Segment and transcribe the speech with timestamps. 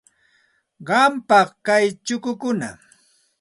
[0.87, 2.69] Qampam kay chukukuna.